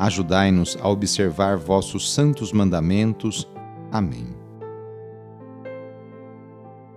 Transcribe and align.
Ajudai-nos 0.00 0.78
a 0.80 0.88
observar 0.88 1.58
vossos 1.58 2.10
santos 2.10 2.54
mandamentos. 2.54 3.46
Amém. 3.92 4.34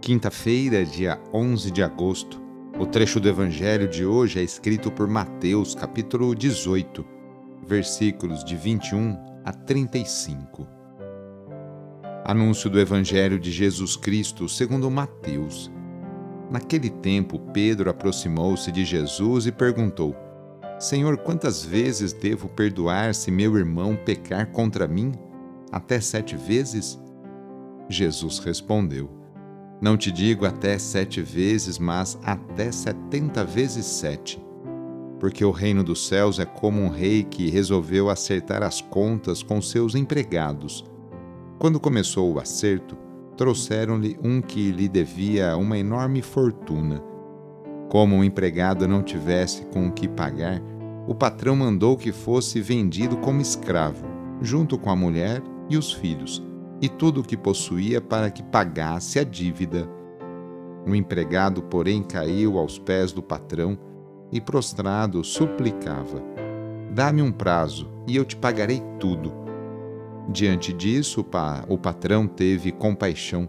Quinta-feira, 0.00 0.84
dia 0.84 1.16
11 1.32 1.70
de 1.70 1.80
agosto. 1.80 2.42
O 2.76 2.84
trecho 2.84 3.20
do 3.20 3.28
evangelho 3.28 3.88
de 3.88 4.04
hoje 4.04 4.40
é 4.40 4.42
escrito 4.42 4.90
por 4.90 5.06
Mateus, 5.06 5.76
capítulo 5.76 6.34
18, 6.34 7.06
versículos 7.64 8.44
de 8.44 8.56
21 8.56 9.16
a 9.44 9.52
35. 9.52 10.66
Anúncio 12.24 12.68
do 12.68 12.80
evangelho 12.80 13.38
de 13.38 13.52
Jesus 13.52 13.94
Cristo, 13.94 14.48
segundo 14.48 14.90
Mateus. 14.90 15.70
Naquele 16.50 16.90
tempo, 16.90 17.38
Pedro 17.52 17.90
aproximou-se 17.90 18.72
de 18.72 18.84
Jesus 18.84 19.46
e 19.46 19.52
perguntou: 19.52 20.16
Senhor, 20.78 21.16
quantas 21.18 21.64
vezes 21.64 22.12
devo 22.12 22.48
perdoar 22.48 23.12
se 23.12 23.32
meu 23.32 23.56
irmão 23.58 23.96
pecar 23.96 24.46
contra 24.52 24.86
mim? 24.86 25.12
Até 25.72 26.00
sete 26.00 26.36
vezes? 26.36 26.96
Jesus 27.88 28.38
respondeu: 28.38 29.10
Não 29.80 29.96
te 29.96 30.12
digo 30.12 30.46
até 30.46 30.78
sete 30.78 31.20
vezes, 31.20 31.80
mas 31.80 32.16
até 32.22 32.70
setenta 32.70 33.44
vezes 33.44 33.86
sete. 33.86 34.40
Porque 35.18 35.44
o 35.44 35.50
reino 35.50 35.82
dos 35.82 36.06
céus 36.06 36.38
é 36.38 36.44
como 36.44 36.80
um 36.80 36.88
rei 36.88 37.24
que 37.24 37.50
resolveu 37.50 38.08
acertar 38.08 38.62
as 38.62 38.80
contas 38.80 39.42
com 39.42 39.60
seus 39.60 39.96
empregados. 39.96 40.84
Quando 41.58 41.80
começou 41.80 42.32
o 42.32 42.38
acerto, 42.38 42.96
trouxeram-lhe 43.36 44.16
um 44.22 44.40
que 44.40 44.70
lhe 44.70 44.88
devia 44.88 45.56
uma 45.56 45.76
enorme 45.76 46.22
fortuna. 46.22 47.02
Como 47.88 48.18
o 48.18 48.24
empregado 48.24 48.86
não 48.86 49.02
tivesse 49.02 49.62
com 49.66 49.88
o 49.88 49.92
que 49.92 50.06
pagar, 50.06 50.60
o 51.06 51.14
patrão 51.14 51.56
mandou 51.56 51.96
que 51.96 52.12
fosse 52.12 52.60
vendido 52.60 53.16
como 53.16 53.40
escravo, 53.40 54.04
junto 54.42 54.78
com 54.78 54.90
a 54.90 54.96
mulher 54.96 55.42
e 55.70 55.76
os 55.76 55.90
filhos, 55.92 56.42
e 56.82 56.88
tudo 56.88 57.20
o 57.20 57.24
que 57.24 57.36
possuía 57.36 57.98
para 58.00 58.30
que 58.30 58.42
pagasse 58.42 59.18
a 59.18 59.24
dívida. 59.24 59.88
O 60.86 60.94
empregado, 60.94 61.62
porém, 61.62 62.02
caiu 62.02 62.58
aos 62.58 62.78
pés 62.78 63.10
do 63.10 63.22
patrão 63.22 63.78
e, 64.30 64.38
prostrado, 64.38 65.24
suplicava: 65.24 66.22
Dá-me 66.94 67.22
um 67.22 67.32
prazo 67.32 67.88
e 68.06 68.14
eu 68.14 68.24
te 68.24 68.36
pagarei 68.36 68.82
tudo. 69.00 69.32
Diante 70.30 70.74
disso, 70.74 71.24
o 71.68 71.78
patrão 71.78 72.26
teve 72.26 72.70
compaixão, 72.70 73.48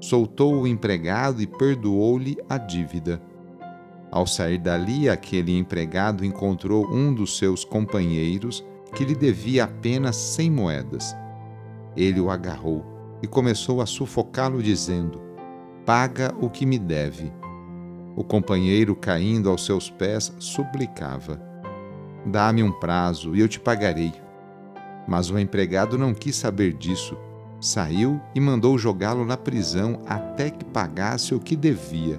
soltou 0.00 0.62
o 0.62 0.66
empregado 0.66 1.40
e 1.40 1.46
perdoou-lhe 1.46 2.36
a 2.48 2.58
dívida. 2.58 3.22
Ao 4.16 4.26
sair 4.26 4.56
dali, 4.56 5.10
aquele 5.10 5.58
empregado 5.58 6.24
encontrou 6.24 6.90
um 6.90 7.12
dos 7.12 7.36
seus 7.36 7.66
companheiros 7.66 8.64
que 8.94 9.04
lhe 9.04 9.14
devia 9.14 9.64
apenas 9.64 10.16
cem 10.16 10.50
moedas. 10.50 11.14
Ele 11.94 12.18
o 12.18 12.30
agarrou 12.30 12.82
e 13.22 13.26
começou 13.26 13.82
a 13.82 13.84
sufocá-lo, 13.84 14.62
dizendo: 14.62 15.20
Paga 15.84 16.34
o 16.40 16.48
que 16.48 16.64
me 16.64 16.78
deve. 16.78 17.30
O 18.16 18.24
companheiro, 18.24 18.96
caindo 18.96 19.50
aos 19.50 19.66
seus 19.66 19.90
pés, 19.90 20.32
suplicava: 20.38 21.38
Dá-me 22.24 22.62
um 22.62 22.72
prazo 22.72 23.36
e 23.36 23.40
eu 23.40 23.48
te 23.48 23.60
pagarei. 23.60 24.14
Mas 25.06 25.28
o 25.28 25.38
empregado 25.38 25.98
não 25.98 26.14
quis 26.14 26.36
saber 26.36 26.72
disso. 26.72 27.18
Saiu 27.60 28.18
e 28.34 28.40
mandou 28.40 28.78
jogá-lo 28.78 29.26
na 29.26 29.36
prisão 29.36 30.00
até 30.06 30.48
que 30.48 30.64
pagasse 30.64 31.34
o 31.34 31.38
que 31.38 31.54
devia. 31.54 32.18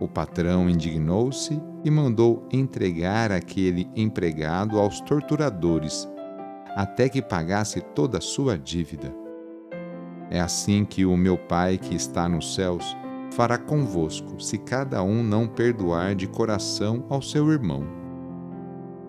O 0.00 0.06
patrão 0.06 0.70
indignou-se 0.70 1.60
e 1.84 1.90
mandou 1.90 2.46
entregar 2.52 3.32
aquele 3.32 3.90
empregado 3.96 4.78
aos 4.78 5.00
torturadores, 5.00 6.08
até 6.76 7.08
que 7.08 7.20
pagasse 7.20 7.80
toda 7.80 8.18
a 8.18 8.20
sua 8.20 8.56
dívida. 8.56 9.12
É 10.30 10.40
assim 10.40 10.84
que 10.84 11.04
o 11.04 11.16
meu 11.16 11.36
Pai 11.36 11.78
que 11.78 11.96
está 11.96 12.28
nos 12.28 12.54
céus 12.54 12.96
fará 13.32 13.58
convosco, 13.58 14.40
se 14.40 14.56
cada 14.56 15.02
um 15.02 15.22
não 15.22 15.48
perdoar 15.48 16.14
de 16.14 16.28
coração 16.28 17.04
ao 17.08 17.20
seu 17.20 17.50
irmão. 17.50 17.84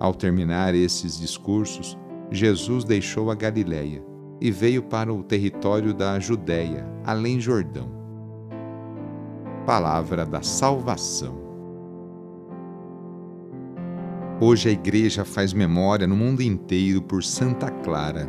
Ao 0.00 0.12
terminar 0.12 0.74
esses 0.74 1.20
discursos, 1.20 1.96
Jesus 2.30 2.82
deixou 2.82 3.30
a 3.30 3.36
Galiléia 3.36 4.04
e 4.40 4.50
veio 4.50 4.82
para 4.82 5.12
o 5.12 5.22
território 5.22 5.94
da 5.94 6.18
Judéia, 6.18 6.84
além 7.04 7.38
Jordão 7.38 8.01
palavra 9.64 10.26
da 10.26 10.42
salvação. 10.42 11.40
Hoje 14.40 14.68
a 14.68 14.72
Igreja 14.72 15.24
faz 15.24 15.52
memória 15.52 16.04
no 16.06 16.16
mundo 16.16 16.42
inteiro 16.42 17.00
por 17.00 17.22
Santa 17.22 17.70
Clara. 17.70 18.28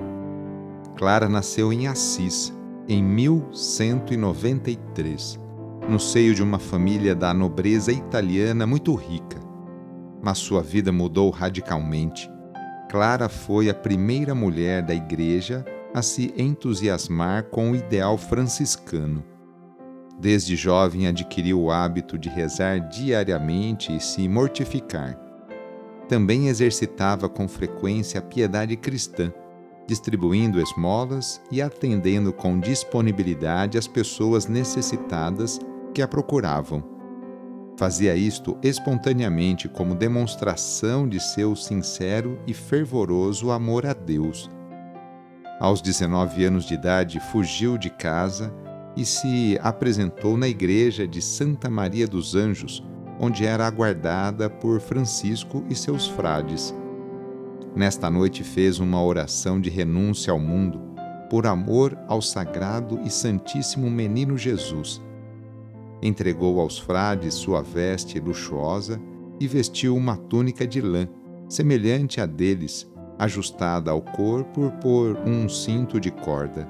Clara 0.95 1.27
nasceu 1.27 1.73
em 1.73 1.87
Assis 1.87 2.53
em 2.87 3.03
1193, 3.03 5.39
no 5.89 5.99
seio 5.99 6.35
de 6.35 6.43
uma 6.43 6.59
família 6.59 7.15
da 7.15 7.33
nobreza 7.33 7.91
italiana 7.91 8.67
muito 8.67 8.93
rica. 8.93 9.39
Mas 10.21 10.37
sua 10.37 10.61
vida 10.61 10.91
mudou 10.91 11.31
radicalmente. 11.31 12.29
Clara 12.91 13.27
foi 13.27 13.69
a 13.69 13.73
primeira 13.73 14.35
mulher 14.35 14.83
da 14.83 14.93
Igreja 14.93 15.65
a 15.95 16.03
se 16.03 16.31
entusiasmar 16.37 17.45
com 17.45 17.71
o 17.71 17.75
ideal 17.75 18.19
franciscano 18.19 19.32
Desde 20.19 20.55
jovem 20.55 21.07
adquiriu 21.07 21.61
o 21.61 21.71
hábito 21.71 22.17
de 22.17 22.29
rezar 22.29 22.79
diariamente 22.79 23.95
e 23.95 23.99
se 23.99 24.27
mortificar. 24.27 25.17
Também 26.07 26.47
exercitava 26.47 27.27
com 27.27 27.47
frequência 27.47 28.19
a 28.19 28.23
piedade 28.23 28.75
cristã, 28.77 29.33
distribuindo 29.87 30.61
esmolas 30.61 31.41
e 31.51 31.61
atendendo 31.61 32.31
com 32.31 32.59
disponibilidade 32.59 33.77
as 33.77 33.87
pessoas 33.87 34.45
necessitadas 34.45 35.59
que 35.93 36.01
a 36.01 36.07
procuravam. 36.07 36.83
Fazia 37.75 38.15
isto 38.15 38.57
espontaneamente 38.61 39.67
como 39.67 39.95
demonstração 39.95 41.07
de 41.07 41.19
seu 41.19 41.55
sincero 41.55 42.39
e 42.45 42.53
fervoroso 42.53 43.51
amor 43.51 43.85
a 43.85 43.93
Deus. 43.93 44.49
Aos 45.59 45.81
19 45.81 46.45
anos 46.45 46.65
de 46.65 46.75
idade, 46.75 47.19
fugiu 47.31 47.77
de 47.77 47.89
casa 47.89 48.53
e 48.95 49.05
se 49.05 49.57
apresentou 49.61 50.37
na 50.37 50.47
igreja 50.47 51.07
de 51.07 51.21
Santa 51.21 51.69
Maria 51.69 52.07
dos 52.07 52.35
Anjos, 52.35 52.83
onde 53.19 53.45
era 53.45 53.65
aguardada 53.65 54.49
por 54.49 54.79
Francisco 54.79 55.63
e 55.69 55.75
seus 55.75 56.07
frades. 56.07 56.73
Nesta 57.75 58.09
noite 58.09 58.43
fez 58.43 58.79
uma 58.79 59.03
oração 59.03 59.59
de 59.59 59.69
renúncia 59.69 60.31
ao 60.31 60.39
mundo, 60.39 60.79
por 61.29 61.47
amor 61.47 61.97
ao 62.07 62.21
sagrado 62.21 62.99
e 63.03 63.09
santíssimo 63.09 63.89
menino 63.89 64.37
Jesus. 64.37 65.01
Entregou 66.01 66.59
aos 66.59 66.77
frades 66.77 67.33
sua 67.33 67.61
veste 67.61 68.19
luxuosa 68.19 69.01
e 69.39 69.47
vestiu 69.47 69.95
uma 69.95 70.15
túnica 70.15 70.67
de 70.67 70.81
lã, 70.81 71.07
semelhante 71.49 72.21
à 72.21 72.25
deles, 72.25 72.87
ajustada 73.17 73.89
ao 73.89 74.01
corpo 74.01 74.71
por 74.81 75.17
um 75.25 75.49
cinto 75.49 75.99
de 75.99 76.11
corda. 76.11 76.67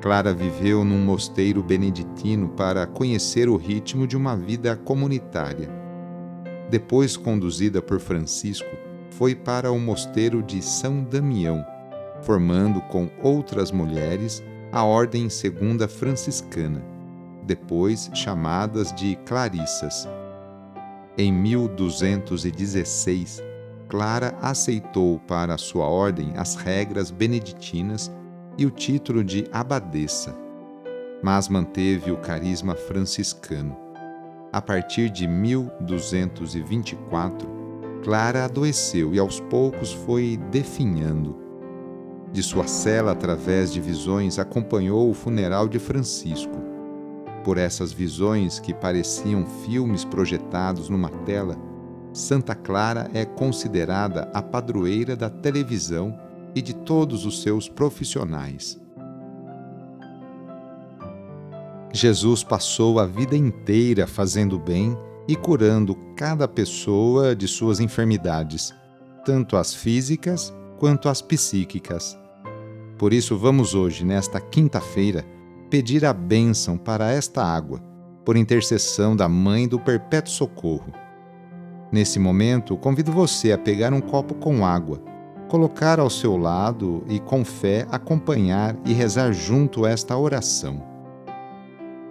Clara 0.00 0.32
viveu 0.32 0.84
num 0.84 1.04
mosteiro 1.04 1.60
beneditino 1.62 2.48
para 2.50 2.86
conhecer 2.86 3.48
o 3.48 3.56
ritmo 3.56 4.06
de 4.06 4.16
uma 4.16 4.36
vida 4.36 4.76
comunitária. 4.76 5.68
Depois 6.70 7.16
conduzida 7.16 7.82
por 7.82 7.98
Francisco, 7.98 8.68
foi 9.10 9.34
para 9.34 9.72
o 9.72 9.80
mosteiro 9.80 10.40
de 10.42 10.62
São 10.62 11.02
Damião, 11.02 11.64
formando 12.22 12.80
com 12.82 13.10
outras 13.22 13.72
mulheres 13.72 14.40
a 14.70 14.84
Ordem 14.84 15.28
Segunda 15.28 15.88
Franciscana, 15.88 16.80
depois 17.44 18.08
chamadas 18.14 18.94
de 18.94 19.16
Clarissas. 19.24 20.08
Em 21.16 21.32
1216, 21.32 23.42
Clara 23.88 24.38
aceitou 24.40 25.18
para 25.26 25.58
sua 25.58 25.86
ordem 25.86 26.34
as 26.36 26.54
regras 26.54 27.10
beneditinas 27.10 28.12
e 28.58 28.66
o 28.66 28.70
título 28.70 29.22
de 29.22 29.46
abadesa, 29.52 30.34
mas 31.22 31.48
manteve 31.48 32.10
o 32.10 32.16
carisma 32.16 32.74
franciscano. 32.74 33.76
A 34.52 34.60
partir 34.60 35.10
de 35.10 35.28
1224, 35.28 37.48
Clara 38.02 38.44
adoeceu 38.44 39.14
e 39.14 39.18
aos 39.18 39.38
poucos 39.38 39.92
foi 39.92 40.40
definhando. 40.50 41.38
De 42.32 42.42
sua 42.42 42.66
cela, 42.66 43.12
através 43.12 43.72
de 43.72 43.80
visões, 43.80 44.40
acompanhou 44.40 45.08
o 45.08 45.14
funeral 45.14 45.68
de 45.68 45.78
Francisco. 45.78 46.58
Por 47.44 47.58
essas 47.58 47.92
visões, 47.92 48.58
que 48.58 48.74
pareciam 48.74 49.46
filmes 49.64 50.04
projetados 50.04 50.88
numa 50.88 51.10
tela, 51.24 51.56
Santa 52.12 52.54
Clara 52.54 53.10
é 53.14 53.24
considerada 53.24 54.30
a 54.34 54.42
padroeira 54.42 55.14
da 55.14 55.30
televisão 55.30 56.27
e 56.54 56.62
de 56.62 56.74
todos 56.74 57.24
os 57.24 57.42
seus 57.42 57.68
profissionais. 57.68 58.80
Jesus 61.92 62.44
passou 62.44 62.98
a 63.00 63.06
vida 63.06 63.36
inteira 63.36 64.06
fazendo 64.06 64.58
bem 64.58 64.96
e 65.26 65.34
curando 65.34 65.94
cada 66.16 66.46
pessoa 66.46 67.34
de 67.34 67.48
suas 67.48 67.80
enfermidades, 67.80 68.74
tanto 69.24 69.56
as 69.56 69.74
físicas 69.74 70.52
quanto 70.78 71.08
as 71.08 71.20
psíquicas. 71.20 72.18
Por 72.96 73.12
isso, 73.12 73.36
vamos 73.36 73.74
hoje, 73.74 74.04
nesta 74.04 74.40
quinta-feira, 74.40 75.24
pedir 75.70 76.04
a 76.04 76.12
bênção 76.12 76.76
para 76.76 77.10
esta 77.10 77.44
água, 77.44 77.80
por 78.24 78.36
intercessão 78.36 79.14
da 79.14 79.28
Mãe 79.28 79.68
do 79.68 79.78
Perpétuo 79.78 80.32
Socorro. 80.32 80.92
Nesse 81.92 82.18
momento, 82.18 82.76
convido 82.76 83.12
você 83.12 83.52
a 83.52 83.58
pegar 83.58 83.92
um 83.92 84.00
copo 84.00 84.34
com 84.34 84.64
água, 84.64 85.00
colocar 85.48 85.98
ao 85.98 86.10
seu 86.10 86.36
lado 86.36 87.02
e, 87.08 87.18
com 87.18 87.44
fé, 87.44 87.86
acompanhar 87.90 88.76
e 88.84 88.92
rezar 88.92 89.32
junto 89.32 89.86
esta 89.86 90.16
oração. 90.16 90.82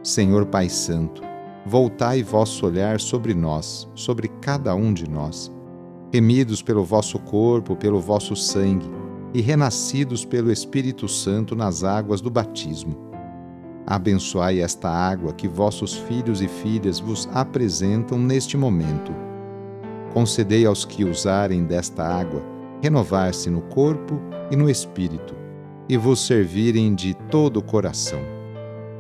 Senhor 0.04 0.46
Pai 0.48 0.68
Santo, 0.68 1.22
voltai 1.66 2.24
vosso 2.24 2.66
olhar 2.66 3.00
sobre 3.00 3.34
nós, 3.34 3.88
sobre 3.94 4.28
cada 4.42 4.74
um 4.74 4.92
de 4.92 5.08
nós, 5.10 5.52
remidos 6.12 6.62
pelo 6.62 6.84
vosso 6.84 7.20
corpo, 7.20 7.76
pelo 7.76 8.00
vosso 8.00 8.36
sangue 8.36 8.90
e 9.34 9.42
renascidos 9.42 10.26
pelo 10.26 10.52
Espírito 10.52 11.08
Santo 11.08 11.56
nas 11.56 11.84
águas 11.84 12.22
do 12.22 12.32
batismo. 12.32 12.98
Abençoai 13.86 14.60
esta 14.62 14.90
água 14.90 15.32
que 15.32 15.48
vossos 15.48 15.96
filhos 15.96 16.42
e 16.42 16.48
filhas 16.48 17.00
vos 17.00 17.30
apresentam 17.34 18.18
neste 18.18 18.58
momento. 18.58 19.14
Concedei 20.14 20.66
aos 20.66 20.84
que 20.84 21.06
usarem 21.06 21.64
desta 21.64 22.04
água 22.04 22.57
renovar-se 22.82 23.50
no 23.50 23.62
corpo 23.62 24.20
e 24.52 24.56
no 24.56 24.70
espírito, 24.70 25.36
e 25.90 25.98
vos 25.98 26.26
servirem 26.26 26.94
de 26.94 27.14
todo 27.30 27.58
o 27.58 27.64
coração. 27.64 28.20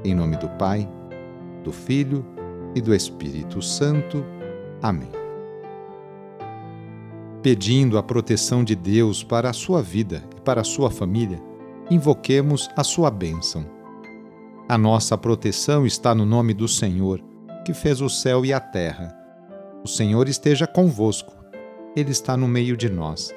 Em 0.03 0.15
nome 0.15 0.37
do 0.37 0.47
Pai, 0.49 0.89
do 1.63 1.71
Filho 1.71 2.25
e 2.73 2.81
do 2.81 2.93
Espírito 2.93 3.61
Santo. 3.61 4.23
Amém. 4.81 5.09
Pedindo 7.41 7.97
a 7.97 8.03
proteção 8.03 8.63
de 8.63 8.75
Deus 8.75 9.23
para 9.23 9.49
a 9.49 9.53
sua 9.53 9.81
vida 9.81 10.23
e 10.35 10.41
para 10.41 10.61
a 10.61 10.63
sua 10.63 10.89
família, 10.89 11.41
invoquemos 11.89 12.69
a 12.75 12.83
sua 12.83 13.11
bênção. 13.11 13.65
A 14.67 14.77
nossa 14.77 15.17
proteção 15.17 15.85
está 15.85 16.13
no 16.13 16.25
nome 16.25 16.53
do 16.53 16.67
Senhor, 16.67 17.23
que 17.65 17.73
fez 17.73 18.01
o 18.01 18.09
céu 18.09 18.45
e 18.45 18.51
a 18.51 18.59
terra. 18.59 19.15
O 19.83 19.87
Senhor 19.87 20.27
esteja 20.27 20.67
convosco, 20.67 21.33
Ele 21.95 22.11
está 22.11 22.35
no 22.35 22.47
meio 22.47 22.75
de 22.75 22.89
nós. 22.89 23.36